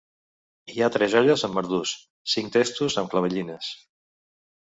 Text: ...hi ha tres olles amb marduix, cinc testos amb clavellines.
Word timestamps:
...hi 0.75 0.79
ha 0.83 0.87
tres 0.95 1.15
olles 1.19 1.43
amb 1.47 1.59
marduix, 1.59 1.91
cinc 2.35 2.49
testos 2.57 2.97
amb 3.03 3.13
clavellines. 3.13 3.69